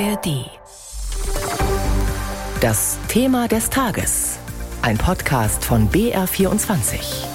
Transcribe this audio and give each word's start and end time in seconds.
ARD. 0.00 0.50
Das 2.60 2.98
Thema 3.06 3.46
des 3.46 3.70
Tages. 3.70 4.38
Ein 4.82 4.98
Podcast 4.98 5.64
von 5.64 5.88
BR24. 5.88 7.26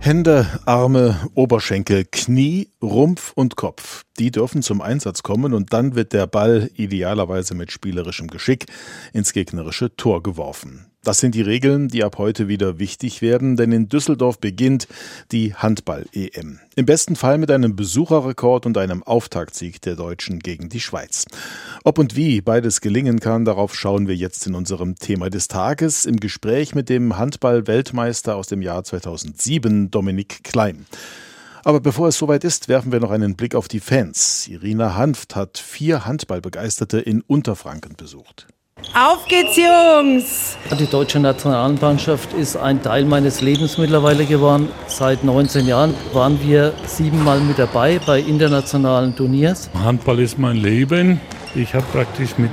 Hände, 0.00 0.48
Arme, 0.66 1.20
Oberschenkel, 1.34 2.04
Knie, 2.10 2.68
Rumpf 2.82 3.32
und 3.36 3.54
Kopf. 3.54 4.02
Die 4.18 4.32
dürfen 4.32 4.62
zum 4.62 4.80
Einsatz 4.80 5.22
kommen 5.22 5.54
und 5.54 5.72
dann 5.72 5.94
wird 5.94 6.12
der 6.12 6.26
Ball 6.26 6.68
idealerweise 6.74 7.54
mit 7.54 7.70
spielerischem 7.70 8.26
Geschick 8.26 8.66
ins 9.12 9.32
gegnerische 9.32 9.94
Tor 9.94 10.22
geworfen. 10.22 10.91
Das 11.04 11.18
sind 11.18 11.34
die 11.34 11.42
Regeln, 11.42 11.88
die 11.88 12.04
ab 12.04 12.18
heute 12.18 12.46
wieder 12.46 12.78
wichtig 12.78 13.22
werden, 13.22 13.56
denn 13.56 13.72
in 13.72 13.88
Düsseldorf 13.88 14.38
beginnt 14.38 14.86
die 15.32 15.52
Handball-EM. 15.52 16.60
Im 16.76 16.86
besten 16.86 17.16
Fall 17.16 17.38
mit 17.38 17.50
einem 17.50 17.74
Besucherrekord 17.74 18.66
und 18.66 18.78
einem 18.78 19.02
Auftaktsieg 19.02 19.82
der 19.82 19.96
Deutschen 19.96 20.38
gegen 20.38 20.68
die 20.68 20.78
Schweiz. 20.78 21.24
Ob 21.82 21.98
und 21.98 22.14
wie 22.14 22.40
beides 22.40 22.80
gelingen 22.80 23.18
kann, 23.18 23.44
darauf 23.44 23.74
schauen 23.74 24.06
wir 24.06 24.14
jetzt 24.14 24.46
in 24.46 24.54
unserem 24.54 24.94
Thema 24.94 25.28
des 25.28 25.48
Tages 25.48 26.06
im 26.06 26.20
Gespräch 26.20 26.72
mit 26.76 26.88
dem 26.88 27.18
Handball-Weltmeister 27.18 28.36
aus 28.36 28.46
dem 28.46 28.62
Jahr 28.62 28.84
2007, 28.84 29.90
Dominik 29.90 30.44
Klein. 30.44 30.86
Aber 31.64 31.80
bevor 31.80 32.06
es 32.08 32.18
soweit 32.18 32.44
ist, 32.44 32.68
werfen 32.68 32.92
wir 32.92 33.00
noch 33.00 33.10
einen 33.10 33.34
Blick 33.34 33.56
auf 33.56 33.66
die 33.66 33.80
Fans. 33.80 34.46
Irina 34.46 34.94
Hanft 34.94 35.34
hat 35.34 35.58
vier 35.58 36.06
Handballbegeisterte 36.06 37.00
in 37.00 37.22
Unterfranken 37.22 37.96
besucht. 37.96 38.46
Auf 38.94 39.26
geht's, 39.26 39.56
Jungs! 39.56 40.58
Die 40.78 40.86
deutsche 40.86 41.18
Nationalmannschaft 41.18 42.34
ist 42.34 42.56
ein 42.56 42.82
Teil 42.82 43.04
meines 43.06 43.40
Lebens 43.40 43.78
mittlerweile 43.78 44.26
geworden. 44.26 44.68
Seit 44.86 45.24
19 45.24 45.66
Jahren 45.66 45.94
waren 46.12 46.38
wir 46.42 46.74
siebenmal 46.86 47.40
mit 47.40 47.58
dabei 47.58 47.98
bei 48.04 48.20
internationalen 48.20 49.16
Turniers. 49.16 49.70
Handball 49.82 50.18
ist 50.20 50.38
mein 50.38 50.56
Leben. 50.56 51.20
Ich 51.54 51.72
habe 51.74 51.86
praktisch 51.90 52.36
mit 52.36 52.50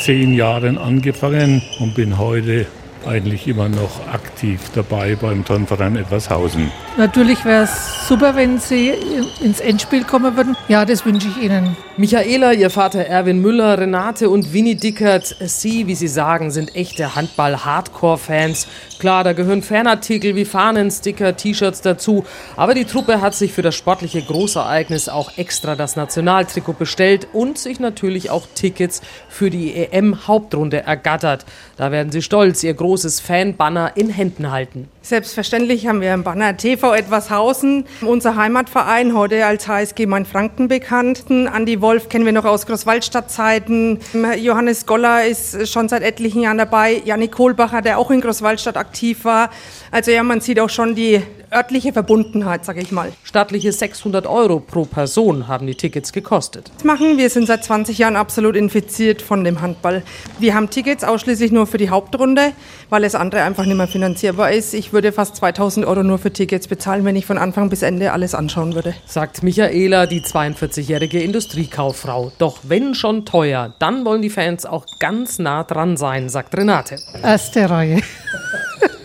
zehn 0.00 0.32
Jahren 0.32 0.78
angefangen 0.78 1.62
und 1.80 1.94
bin 1.94 2.16
heute 2.16 2.66
eigentlich 3.06 3.46
immer 3.46 3.68
noch 3.68 4.06
aktiv 4.12 4.60
dabei 4.74 5.16
beim 5.16 5.44
Turnverein 5.44 5.96
Etwashausen. 5.96 6.70
Natürlich 6.96 7.44
wäre 7.44 7.64
es 7.64 8.08
super, 8.08 8.34
wenn 8.34 8.58
Sie 8.58 8.92
ins 9.40 9.60
Endspiel 9.60 10.04
kommen 10.04 10.36
würden. 10.36 10.56
Ja, 10.68 10.84
das 10.84 11.04
wünsche 11.06 11.28
ich 11.28 11.42
Ihnen. 11.42 11.76
Michaela, 11.96 12.52
ihr 12.52 12.70
Vater 12.70 13.00
Erwin 13.00 13.40
Müller, 13.40 13.78
Renate 13.78 14.30
und 14.30 14.52
Winnie 14.52 14.76
Dickert, 14.76 15.36
Sie, 15.40 15.86
wie 15.86 15.94
Sie 15.94 16.08
sagen, 16.08 16.50
sind 16.50 16.74
echte 16.74 17.14
Handball-Hardcore-Fans. 17.14 18.66
Klar, 18.98 19.22
da 19.22 19.32
gehören 19.32 19.62
Fanartikel 19.62 20.34
wie 20.34 20.44
Fahnen, 20.44 20.90
Sticker, 20.90 21.36
T-Shirts 21.36 21.82
dazu. 21.82 22.24
Aber 22.56 22.74
die 22.74 22.84
Truppe 22.84 23.20
hat 23.20 23.32
sich 23.32 23.52
für 23.52 23.62
das 23.62 23.76
sportliche 23.76 24.20
Großereignis 24.20 25.08
auch 25.08 25.38
extra 25.38 25.76
das 25.76 25.94
Nationaltrikot 25.94 26.72
bestellt 26.72 27.28
und 27.32 27.58
sich 27.58 27.78
natürlich 27.78 28.30
auch 28.30 28.46
Tickets 28.56 29.00
für 29.28 29.50
die 29.50 29.76
EM-Hauptrunde 29.76 30.82
ergattert. 30.82 31.44
Da 31.76 31.92
werden 31.92 32.10
sie 32.10 32.22
stolz 32.22 32.64
ihr 32.64 32.74
großes 32.74 33.20
Fanbanner 33.20 33.92
in 33.94 34.10
Händen 34.10 34.50
halten. 34.50 34.88
Selbstverständlich 35.00 35.86
haben 35.86 36.00
wir 36.02 36.12
ein 36.12 36.24
Banner 36.24 36.56
TV 36.56 36.92
Etwashausen, 36.92 37.86
unser 38.02 38.36
Heimatverein, 38.36 39.14
heute 39.14 39.46
als 39.46 39.66
HSG 39.66 40.06
Mainfranken 40.06 40.68
bekannt. 40.68 41.24
Andi 41.30 41.80
Wolf 41.80 42.08
kennen 42.10 42.26
wir 42.26 42.32
noch 42.32 42.44
aus 42.44 42.66
Großwaldstadt-Zeiten. 42.66 44.00
Johannes 44.38 44.84
Goller 44.84 45.24
ist 45.24 45.68
schon 45.68 45.88
seit 45.88 46.02
etlichen 46.02 46.42
Jahren 46.42 46.58
dabei. 46.58 47.00
Janik 47.06 47.32
Kohlbacher, 47.32 47.80
der 47.80 47.96
auch 47.96 48.10
in 48.10 48.20
Großwaldstadt 48.20 48.76
aktiv 48.88 49.24
war. 49.24 49.50
Also 49.90 50.10
ja, 50.10 50.22
man 50.22 50.40
sieht 50.40 50.58
auch 50.58 50.70
schon 50.70 50.94
die 50.94 51.22
örtliche 51.52 51.92
Verbundenheit, 51.92 52.64
sage 52.64 52.80
ich 52.80 52.92
mal. 52.92 53.12
Stattliche 53.22 53.72
600 53.72 54.26
Euro 54.26 54.60
pro 54.60 54.84
Person 54.84 55.48
haben 55.48 55.66
die 55.66 55.74
Tickets 55.74 56.12
gekostet. 56.12 56.70
Das 56.74 56.84
machen 56.84 57.18
wir 57.18 57.30
sind 57.30 57.46
seit 57.46 57.64
20 57.64 57.98
Jahren 57.98 58.16
absolut 58.16 58.56
infiziert 58.56 59.22
von 59.22 59.44
dem 59.44 59.60
Handball. 59.60 60.02
Wir 60.38 60.54
haben 60.54 60.70
Tickets 60.70 61.04
ausschließlich 61.04 61.52
nur 61.52 61.66
für 61.66 61.78
die 61.78 61.90
Hauptrunde, 61.90 62.52
weil 62.90 63.04
es 63.04 63.14
andere 63.14 63.42
einfach 63.42 63.64
nicht 63.64 63.76
mehr 63.76 63.88
finanzierbar 63.88 64.52
ist. 64.52 64.74
Ich 64.74 64.92
würde 64.92 65.12
fast 65.12 65.36
2000 65.36 65.86
Euro 65.86 66.02
nur 66.02 66.18
für 66.18 66.32
Tickets 66.32 66.68
bezahlen, 66.68 67.04
wenn 67.04 67.16
ich 67.16 67.26
von 67.26 67.38
Anfang 67.38 67.70
bis 67.70 67.82
Ende 67.82 68.12
alles 68.12 68.34
anschauen 68.34 68.74
würde. 68.74 68.94
Sagt 69.06 69.42
Michaela, 69.42 70.06
die 70.06 70.20
42-jährige 70.20 71.20
Industriekauffrau. 71.20 72.32
Doch 72.38 72.58
wenn 72.64 72.94
schon 72.94 73.24
teuer, 73.24 73.74
dann 73.78 74.04
wollen 74.04 74.22
die 74.22 74.30
Fans 74.30 74.66
auch 74.66 74.86
ganz 74.98 75.38
nah 75.38 75.64
dran 75.64 75.96
sein, 75.96 76.28
sagt 76.28 76.56
Renate. 76.56 76.98
Erste 77.22 77.68
Reihe. 77.68 78.00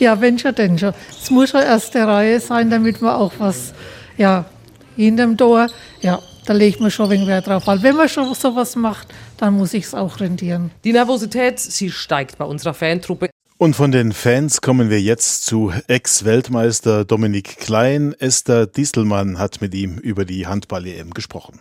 ja, 0.00 0.20
wenn 0.20 0.38
schon, 0.38 0.54
denn 0.54 0.78
schon. 0.78 0.94
Es 1.10 1.30
muss 1.30 1.50
schon 1.50 1.62
erste 1.62 2.06
Reihe 2.06 2.40
sein, 2.40 2.70
damit 2.70 3.00
man 3.00 3.14
auch 3.14 3.32
was, 3.38 3.72
ja, 4.16 4.46
hinterm 4.96 5.36
Tor, 5.36 5.68
ja, 6.00 6.18
da 6.46 6.52
legt 6.52 6.80
man 6.80 6.90
schon 6.90 7.06
ein 7.06 7.12
wenig 7.12 7.28
Wert 7.28 7.46
drauf. 7.46 7.66
Weil 7.66 7.82
wenn 7.82 7.96
man 7.96 8.08
schon 8.08 8.34
sowas 8.34 8.76
macht, 8.76 9.08
dann 9.36 9.54
muss 9.54 9.74
ich 9.74 9.84
es 9.84 9.94
auch 9.94 10.20
rentieren. 10.20 10.70
Die 10.84 10.92
Nervosität, 10.92 11.58
sie 11.60 11.90
steigt 11.90 12.38
bei 12.38 12.44
unserer 12.44 12.74
Fantruppe. 12.74 13.30
Und 13.56 13.76
von 13.76 13.92
den 13.92 14.12
Fans 14.12 14.62
kommen 14.62 14.88
wir 14.88 15.02
jetzt 15.02 15.44
zu 15.44 15.70
Ex-Weltmeister 15.86 17.04
Dominik 17.04 17.58
Klein. 17.58 18.14
Esther 18.18 18.66
Distelmann 18.66 19.38
hat 19.38 19.60
mit 19.60 19.74
ihm 19.74 19.98
über 19.98 20.24
die 20.24 20.46
Handball-EM 20.46 21.10
gesprochen. 21.10 21.60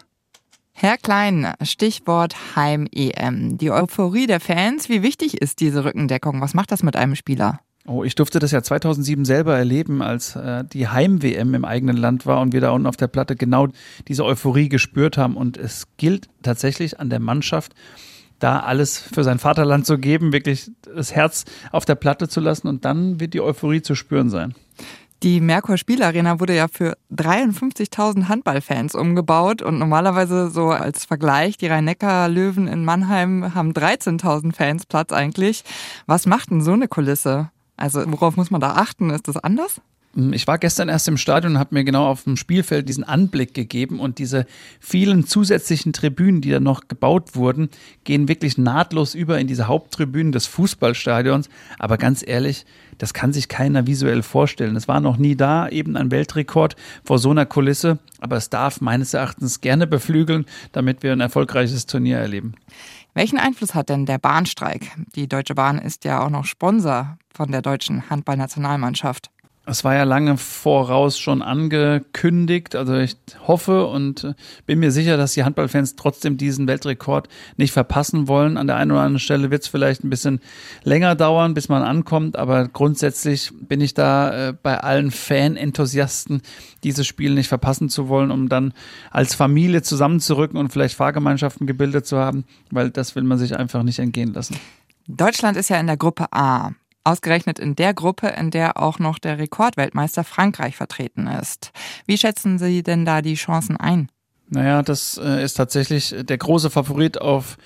Herr 0.72 0.97
Klein, 0.97 1.53
Stichwort 1.61 2.55
Heim-EM. 2.55 3.57
Die 3.57 3.69
Euphorie 3.69 4.28
der 4.28 4.39
Fans, 4.39 4.88
wie 4.88 5.03
wichtig 5.03 5.41
ist 5.41 5.59
diese 5.59 5.83
Rückendeckung? 5.83 6.39
Was 6.39 6.53
macht 6.53 6.72
das 6.72 6.83
mit 6.83 6.95
einem 6.95 7.16
Spieler? 7.16 7.59
Oh, 7.89 8.03
ich 8.03 8.13
durfte 8.13 8.38
das 8.38 8.51
ja 8.51 8.61
2007 8.61 9.25
selber 9.25 9.57
erleben, 9.57 10.03
als 10.03 10.35
äh, 10.35 10.63
die 10.63 10.88
Heim-WM 10.89 11.55
im 11.55 11.66
eigenen 11.66 11.97
Land 11.97 12.27
war 12.27 12.39
und 12.39 12.53
wir 12.53 12.61
da 12.61 12.69
unten 12.69 12.85
auf 12.85 12.97
der 12.97 13.07
Platte 13.07 13.35
genau 13.35 13.69
diese 14.07 14.23
Euphorie 14.25 14.69
gespürt 14.69 15.17
haben. 15.17 15.35
Und 15.35 15.57
es 15.57 15.88
gilt 15.97 16.28
tatsächlich 16.44 16.99
an 16.99 17.09
der 17.09 17.19
Mannschaft, 17.19 17.73
da 18.38 18.59
alles 18.59 18.99
für 18.99 19.23
sein 19.23 19.39
Vaterland 19.39 19.88
zu 19.88 19.97
geben, 19.97 20.33
wirklich 20.33 20.69
das 20.83 21.16
Herz 21.16 21.45
auf 21.72 21.83
der 21.83 21.95
Platte 21.95 22.28
zu 22.28 22.39
lassen 22.39 22.67
und 22.67 22.85
dann 22.85 23.19
wird 23.19 23.33
die 23.33 23.41
Euphorie 23.41 23.81
zu 23.81 23.95
spüren 23.95 24.29
sein. 24.29 24.53
Die 25.23 25.41
Merkur 25.41 25.78
Spielarena 25.78 26.39
wurde 26.39 26.55
ja 26.55 26.67
für 26.67 26.95
53.000 27.11 28.28
Handballfans 28.28 28.94
umgebaut 28.94 29.63
und 29.63 29.79
normalerweise 29.79 30.51
so 30.51 30.67
als 30.69 31.05
Vergleich, 31.05 31.57
die 31.57 31.67
Rhein-Neckar-Löwen 31.67 32.67
in 32.67 32.85
Mannheim 32.85 33.55
haben 33.55 33.73
13.000 33.73 34.53
Fans 34.53 34.85
Platz 34.85 35.11
eigentlich. 35.11 35.63
Was 36.05 36.28
macht 36.28 36.51
denn 36.51 36.61
so 36.61 36.73
eine 36.73 36.88
Kulisse? 36.88 37.49
Also 37.79 38.03
worauf 38.07 38.35
muss 38.35 38.51
man 38.51 38.62
da 38.62 38.73
achten? 38.73 39.09
Ist 39.09 39.28
das 39.28 39.38
anders? 39.38 39.81
Ich 40.31 40.47
war 40.47 40.57
gestern 40.57 40.90
erst 40.90 41.07
im 41.07 41.17
Stadion 41.17 41.53
und 41.53 41.59
habe 41.59 41.75
mir 41.75 41.84
genau 41.84 42.07
auf 42.07 42.23
dem 42.23 42.35
Spielfeld 42.35 42.90
diesen 42.90 43.03
Anblick 43.03 43.53
gegeben 43.53 44.00
und 44.00 44.17
diese 44.17 44.47
vielen 44.79 45.28
zusätzlichen 45.28 45.94
Tribünen, 45.94 46.41
die 46.41 46.50
da 46.50 46.59
noch 46.59 46.88
gebaut 46.88 47.35
wurden, 47.35 47.69
gehen 48.06 48.28
wirklich 48.28 48.57
nahtlos 48.57 49.13
über 49.13 49.40
in 49.40 49.45
diese 49.45 49.67
Haupttribünen 49.67 50.31
des 50.31 50.47
Fußballstadions. 50.47 51.47
Aber 51.78 51.97
ganz 51.97 52.25
ehrlich, 52.25 52.66
das 52.97 53.13
kann 53.13 53.34
sich 53.34 53.50
keiner 53.50 53.85
visuell 53.85 54.23
vorstellen. 54.23 54.75
Es 54.75 54.88
war 54.88 55.00
noch 55.00 55.17
nie 55.17 55.35
da, 55.35 55.69
eben 55.69 55.96
ein 55.96 56.09
Weltrekord 56.09 56.75
vor 57.03 57.19
so 57.19 57.29
einer 57.29 57.46
Kulisse, 57.46 58.00
aber 58.19 58.35
es 58.35 58.50
darf 58.50 58.81
meines 58.81 59.13
Erachtens 59.13 59.61
gerne 59.61 59.85
beflügeln, 59.85 60.46
damit 60.72 61.03
wir 61.03 61.13
ein 61.13 61.22
erfolgreiches 61.22 61.85
Turnier 61.85 62.17
erleben. 62.17 62.56
Welchen 63.14 63.40
Einfluss 63.40 63.74
hat 63.74 63.90
denn 63.90 64.06
der 64.06 64.20
Bahnstreik? 64.20 64.92
Die 65.16 65.28
Deutsche 65.28 65.56
Bahn 65.56 65.80
ist 65.80 66.06
ja 66.06 66.24
auch 66.24 66.30
noch 66.30 66.46
Sponsor 66.46 67.18
von 67.34 67.52
der 67.52 67.62
deutschen 67.62 68.09
Handballnationalmannschaft. 68.09 69.31
Es 69.69 69.84
war 69.84 69.94
ja 69.94 70.03
lange 70.03 70.38
voraus 70.38 71.19
schon 71.19 71.44
angekündigt. 71.44 72.75
Also 72.75 72.96
ich 72.96 73.16
hoffe 73.47 73.85
und 73.85 74.34
bin 74.66 74.80
mir 74.80 74.91
sicher, 74.91 75.16
dass 75.16 75.34
die 75.34 75.44
Handballfans 75.44 75.96
trotzdem 75.96 76.38
diesen 76.38 76.68
Weltrekord 76.68 77.30
nicht 77.56 77.72
verpassen 77.72 78.28
wollen. 78.28 78.58
An 78.58 78.66
der 78.66 78.78
einen 78.78 78.91
oder 78.91 79.02
anderen 79.02 79.19
Stelle 79.19 79.52
wird 79.52 79.62
es 79.62 79.68
vielleicht 79.68 80.03
ein 80.03 80.09
bisschen 80.09 80.40
länger 80.84 81.13
dauern, 81.13 81.53
bis 81.53 81.69
man 81.69 81.84
ankommt. 81.84 82.35
Aber 82.35 82.68
grundsätzlich 82.68 83.52
bin 83.53 83.79
ich 83.79 83.94
da 83.94 84.50
äh, 84.50 84.53
bei 84.53 84.79
allen 84.79 85.12
Fan-Enthusiasten, 85.12 86.41
dieses 86.84 87.06
Spiel 87.06 87.35
nicht 87.35 87.47
verpassen 87.47 87.90
zu 87.90 88.09
wollen, 88.09 88.32
um 88.32 88.49
dann 88.49 88.73
als 89.11 89.35
Familie 89.35 89.84
zusammenzurücken 89.84 90.58
und 90.58 90.73
vielleicht 90.73 90.96
Fahrgemeinschaften 90.96 91.67
gebildet 91.67 92.08
zu 92.08 92.17
haben, 92.17 92.46
weil 92.72 92.90
das 92.90 93.16
will 93.16 93.23
man 93.23 93.38
sich 93.38 93.55
einfach 93.55 93.84
nicht 93.84 93.99
entgehen 93.99 94.34
lassen. 94.34 94.58
Deutschland 95.08 95.58
ist 95.58 95.70
ja 95.70 95.79
in 95.79 95.88
der 95.88 95.97
Gruppe 95.97 96.26
A. 96.32 96.72
Ausgerechnet 97.03 97.59
in 97.59 97.75
der 97.75 97.93
Gruppe, 97.93 98.28
in 98.28 98.51
der 98.51 98.78
auch 98.78 98.99
noch 98.99 99.19
der 99.19 99.40
Rekordweltmeister 99.40 100.23
Frankreich 100.23 100.75
vertreten 100.75 101.28
ist. 101.28 101.72
Wie 102.05 102.17
schätzen 102.17 102.59
Sie 102.59 102.84
denn 102.84 103.05
da 103.05 103.22
die 103.22 103.35
Chancen 103.35 103.78
ein? 103.78 104.09
Naja, 104.51 104.81
das 104.81 105.19
äh, 105.23 105.43
ist 105.43 105.53
tatsächlich 105.55 106.16
der 106.17 106.37
große 106.37 106.72
Favorit 106.72 107.22
auf 107.22 107.57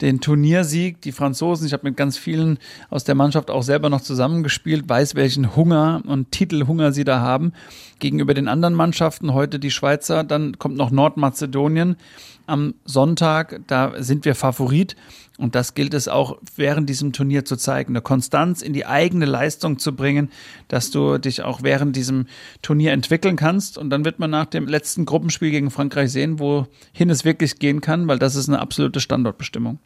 den 0.00 0.20
Turniersieg. 0.20 1.00
Die 1.02 1.12
Franzosen, 1.12 1.66
ich 1.66 1.74
habe 1.74 1.86
mit 1.88 1.96
ganz 1.98 2.16
vielen 2.16 2.58
aus 2.88 3.04
der 3.04 3.14
Mannschaft 3.14 3.50
auch 3.50 3.62
selber 3.62 3.90
noch 3.90 4.00
zusammengespielt, 4.00 4.88
weiß, 4.88 5.14
welchen 5.14 5.54
Hunger 5.54 6.02
und 6.06 6.32
Titelhunger 6.32 6.92
sie 6.92 7.04
da 7.04 7.20
haben. 7.20 7.52
Gegenüber 7.98 8.32
den 8.32 8.48
anderen 8.48 8.74
Mannschaften, 8.74 9.34
heute 9.34 9.58
die 9.58 9.70
Schweizer, 9.70 10.24
dann 10.24 10.58
kommt 10.58 10.76
noch 10.76 10.90
Nordmazedonien 10.90 11.96
am 12.46 12.74
Sonntag, 12.84 13.60
da 13.66 14.02
sind 14.02 14.24
wir 14.24 14.34
Favorit. 14.34 14.96
Und 15.38 15.54
das 15.54 15.72
gilt 15.72 15.94
es 15.94 16.06
auch 16.06 16.36
während 16.56 16.90
diesem 16.90 17.14
Turnier 17.14 17.46
zu 17.46 17.56
zeigen, 17.56 17.92
eine 17.92 18.02
Konstanz 18.02 18.60
in 18.60 18.74
die 18.74 18.84
eigene 18.84 19.24
Leistung 19.24 19.78
zu 19.78 19.96
bringen, 19.96 20.28
dass 20.68 20.90
du 20.90 21.16
dich 21.16 21.42
auch 21.42 21.62
während 21.62 21.96
diesem 21.96 22.26
Turnier 22.60 22.92
entwickeln 22.92 23.36
kannst. 23.36 23.78
Und 23.78 23.88
dann 23.88 24.04
wird 24.04 24.18
man 24.18 24.28
nach 24.28 24.44
dem 24.44 24.68
letzten 24.68 25.06
Gruppenspiel 25.06 25.50
gegen 25.50 25.70
Frankreich 25.70 26.12
sehen, 26.12 26.29
wohin 26.38 27.10
es 27.10 27.24
wirklich 27.24 27.58
gehen 27.58 27.80
kann, 27.80 28.08
weil 28.08 28.18
das 28.18 28.36
ist 28.36 28.48
eine 28.48 28.60
absolute 28.60 29.00
Standortbestimmung. 29.00 29.78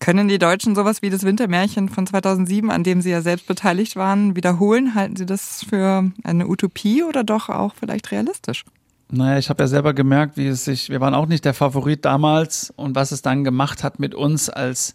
Können 0.00 0.28
die 0.28 0.38
Deutschen 0.38 0.74
sowas 0.76 1.02
wie 1.02 1.10
das 1.10 1.24
Wintermärchen 1.24 1.88
von 1.88 2.06
2007, 2.06 2.70
an 2.70 2.84
dem 2.84 3.00
Sie 3.00 3.10
ja 3.10 3.20
selbst 3.20 3.46
beteiligt 3.46 3.96
waren, 3.96 4.36
wiederholen? 4.36 4.94
Halten 4.94 5.16
Sie 5.16 5.26
das 5.26 5.64
für 5.68 6.10
eine 6.22 6.46
Utopie 6.46 7.02
oder 7.02 7.24
doch 7.24 7.48
auch 7.48 7.74
vielleicht 7.74 8.12
realistisch? 8.12 8.64
Naja, 9.10 9.38
ich 9.38 9.48
habe 9.48 9.62
ja 9.62 9.66
selber 9.66 9.94
gemerkt, 9.94 10.36
wie 10.36 10.48
es 10.48 10.66
sich, 10.66 10.90
wir 10.90 11.00
waren 11.00 11.14
auch 11.14 11.26
nicht 11.26 11.44
der 11.46 11.54
Favorit 11.54 12.04
damals 12.04 12.72
und 12.76 12.94
was 12.94 13.10
es 13.10 13.22
dann 13.22 13.42
gemacht 13.42 13.82
hat 13.82 13.98
mit 13.98 14.14
uns 14.14 14.50
als 14.50 14.94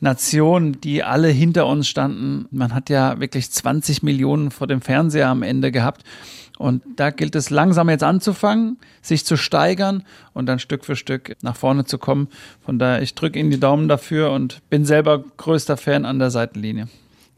Nation, 0.00 0.80
die 0.80 1.04
alle 1.04 1.28
hinter 1.28 1.66
uns 1.68 1.86
standen. 1.86 2.46
Man 2.50 2.74
hat 2.74 2.90
ja 2.90 3.20
wirklich 3.20 3.52
20 3.52 4.02
Millionen 4.02 4.50
vor 4.50 4.66
dem 4.66 4.80
Fernseher 4.80 5.28
am 5.28 5.44
Ende 5.44 5.70
gehabt. 5.70 6.02
Und 6.58 6.82
da 6.96 7.10
gilt 7.10 7.34
es 7.34 7.50
langsam 7.50 7.88
jetzt 7.88 8.04
anzufangen, 8.04 8.78
sich 9.00 9.24
zu 9.24 9.36
steigern 9.36 10.04
und 10.32 10.46
dann 10.46 10.58
Stück 10.58 10.84
für 10.84 10.96
Stück 10.96 11.36
nach 11.42 11.56
vorne 11.56 11.84
zu 11.84 11.98
kommen. 11.98 12.28
Von 12.64 12.78
daher, 12.78 13.02
ich 13.02 13.14
drücke 13.14 13.38
Ihnen 13.38 13.50
die 13.50 13.60
Daumen 13.60 13.88
dafür 13.88 14.30
und 14.32 14.60
bin 14.70 14.84
selber 14.84 15.24
größter 15.36 15.76
Fan 15.76 16.04
an 16.04 16.18
der 16.18 16.30
Seitenlinie. 16.30 16.88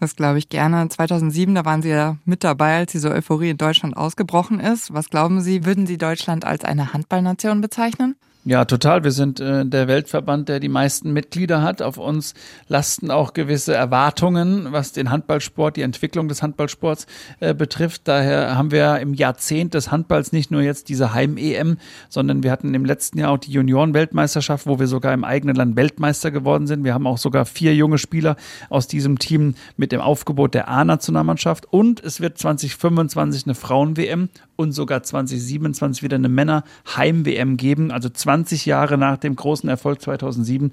Das 0.00 0.16
glaube 0.16 0.38
ich 0.38 0.49
gerne. 0.49 0.88
2007, 0.88 1.55
da 1.55 1.64
waren 1.64 1.81
Sie 1.81 1.88
ja 1.88 2.19
mit 2.25 2.44
dabei, 2.44 2.78
als 2.78 2.93
diese 2.93 3.11
Euphorie 3.11 3.50
in 3.50 3.56
Deutschland 3.56 3.96
ausgebrochen 3.96 4.61
ist. 4.61 4.93
Was 4.93 5.08
glauben 5.08 5.40
Sie, 5.40 5.64
würden 5.64 5.87
Sie 5.87 5.96
Deutschland 5.96 6.44
als 6.44 6.64
eine 6.64 6.93
Handballnation 6.93 7.60
bezeichnen? 7.60 8.17
Ja, 8.46 8.67
total. 8.67 9.05
Wir 9.05 9.11
sind 9.11 9.41
äh, 9.41 9.64
der 9.64 9.88
Weltverband, 9.88 10.50
der 10.50 10.61
die 10.61 10.69
meisten 10.69 11.14
Mitglieder 11.14 11.62
hat. 11.62 11.81
Auf 11.81 11.96
uns 11.96 12.35
lasten 12.69 13.11
auch 13.11 13.32
gewisse 13.32 13.73
Erwartungen, 13.73 14.70
was 14.70 14.93
den 14.93 15.11
Handballsport, 15.11 15.79
die 15.79 15.81
Entwicklung 15.81 16.29
des 16.29 16.43
Handballsports 16.43 17.06
äh, 17.41 17.55
betrifft. 17.55 18.02
Daher 18.05 18.55
haben 18.55 18.70
wir 18.70 18.99
im 18.99 19.14
Jahrzehnt 19.14 19.73
des 19.73 19.91
Handballs 19.91 20.32
nicht 20.32 20.50
nur 20.50 20.61
jetzt 20.61 20.91
diese 20.91 21.14
Heim-EM, 21.14 21.79
sondern 22.11 22.43
wir 22.43 22.50
hatten 22.50 22.75
im 22.75 22.85
letzten 22.85 23.19
Jahr 23.19 23.31
auch 23.31 23.38
die 23.38 23.50
Junioren-Weltmeisterschaft, 23.50 24.67
wo 24.67 24.79
wir 24.79 24.88
sogar 24.88 25.14
im 25.14 25.25
eigenen 25.25 25.56
Land 25.56 25.76
Weltmeister 25.76 26.31
geworden 26.31 26.67
sind. 26.67 26.85
Wir 26.85 26.93
haben 26.93 27.06
auch 27.06 27.17
sogar 27.17 27.46
vier 27.46 27.75
junge 27.75 27.96
Spieler 27.96 28.37
aus 28.69 28.87
diesem 28.88 29.19
Team 29.19 29.55
mit 29.79 29.91
dem 29.91 30.02
Aufgebot 30.02 30.52
der 30.52 30.69
A-Nationalmannschaft. 30.69 31.64
Und 31.73 32.05
es 32.05 32.20
wird 32.20 32.37
2025 32.37 33.46
eine 33.46 33.55
Frauen-WM 33.55 34.29
und 34.56 34.73
sogar 34.73 35.02
2027 35.02 36.02
wieder 36.02 36.17
eine 36.17 36.29
Männer-Heim-WM 36.29 37.56
geben. 37.56 37.91
Also 37.91 38.11
20 38.11 38.33
Jahre 38.64 38.98
nach 38.98 39.16
dem 39.16 39.36
großen 39.36 39.69
Erfolg 39.69 40.02
2007 40.02 40.72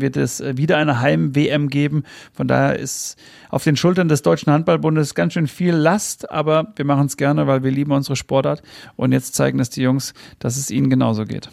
wird 0.00 0.16
es 0.16 0.40
äh, 0.40 0.56
wieder 0.56 0.76
eine 0.76 1.00
Heim-WM 1.00 1.68
geben. 1.68 2.04
Von 2.32 2.48
daher 2.48 2.78
ist 2.78 3.16
auf 3.48 3.64
den 3.64 3.76
Schultern 3.76 4.08
des 4.08 4.22
Deutschen 4.22 4.52
Handballbundes 4.52 5.14
ganz 5.14 5.32
schön 5.32 5.46
viel 5.46 5.74
Last, 5.74 6.30
aber 6.30 6.72
wir 6.76 6.84
machen 6.84 7.06
es 7.06 7.16
gerne, 7.16 7.46
weil 7.46 7.62
wir 7.62 7.70
lieben 7.70 7.92
unsere 7.92 8.16
Sportart. 8.16 8.62
Und 8.96 9.12
jetzt 9.12 9.34
zeigen 9.34 9.58
es 9.60 9.70
die 9.70 9.82
Jungs, 9.82 10.14
dass 10.38 10.56
es 10.56 10.70
ihnen 10.70 10.90
genauso 10.90 11.24
geht. 11.24 11.48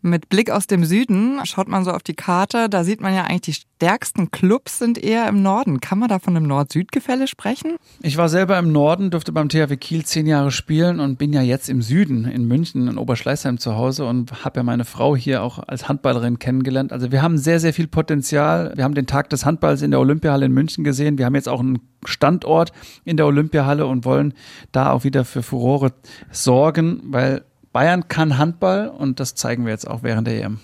Mit 0.00 0.28
Blick 0.28 0.50
aus 0.50 0.66
dem 0.66 0.84
Süden 0.84 1.40
schaut 1.44 1.68
man 1.68 1.84
so 1.84 1.90
auf 1.90 2.02
die 2.02 2.14
Karte, 2.14 2.68
da 2.68 2.84
sieht 2.84 3.00
man 3.00 3.14
ja 3.14 3.24
eigentlich, 3.24 3.40
die 3.42 3.52
stärksten 3.78 4.30
Clubs 4.30 4.78
sind 4.78 4.98
eher 4.98 5.28
im 5.28 5.42
Norden. 5.42 5.80
Kann 5.80 5.98
man 5.98 6.08
da 6.08 6.18
von 6.18 6.36
einem 6.36 6.46
Nord-Süd-Gefälle 6.46 7.26
sprechen? 7.26 7.76
Ich 8.02 8.16
war 8.16 8.28
selber 8.28 8.58
im 8.58 8.72
Norden, 8.72 9.10
durfte 9.10 9.32
beim 9.32 9.48
THW 9.48 9.76
Kiel 9.76 10.04
zehn 10.04 10.26
Jahre 10.26 10.50
spielen 10.50 11.00
und 11.00 11.16
bin 11.16 11.32
ja 11.32 11.42
jetzt 11.42 11.68
im 11.68 11.82
Süden, 11.82 12.24
in 12.24 12.46
München, 12.46 12.88
in 12.88 12.98
Oberschleißheim 12.98 13.58
zu 13.58 13.76
Hause 13.76 14.04
und 14.06 14.44
habe 14.44 14.60
ja 14.60 14.62
meine 14.64 14.84
Frau 14.84 15.16
hier 15.16 15.42
auch 15.42 15.58
als 15.58 15.88
Handballerin 15.88 16.38
kennengelernt. 16.38 16.92
Also 16.92 17.12
wir 17.12 17.22
haben 17.22 17.38
sehr, 17.38 17.60
sehr 17.60 17.72
viel 17.72 17.86
Potenzial. 17.88 18.72
Wir 18.76 18.84
haben 18.84 18.94
den 18.94 19.06
Tag 19.06 19.30
des 19.30 19.44
Handballs 19.44 19.82
in 19.82 19.90
der 19.90 20.00
Olympiahalle 20.00 20.46
in 20.46 20.52
München 20.52 20.84
gesehen. 20.84 21.18
Wir 21.18 21.26
haben 21.26 21.34
jetzt 21.34 21.48
auch 21.48 21.60
einen 21.60 21.80
Standort 22.04 22.72
in 23.04 23.16
der 23.16 23.26
Olympiahalle 23.26 23.86
und 23.86 24.04
wollen 24.04 24.34
da 24.72 24.92
auch 24.92 25.04
wieder 25.04 25.24
für 25.24 25.42
Furore 25.42 25.92
sorgen, 26.30 27.00
weil 27.04 27.42
Bayern 27.72 28.08
kann 28.08 28.38
Handball 28.38 28.88
und 28.88 29.20
das 29.20 29.34
zeigen 29.34 29.64
wir 29.64 29.72
jetzt 29.72 29.88
auch 29.88 30.02
während 30.02 30.26
der 30.26 30.42
EM. 30.42 30.60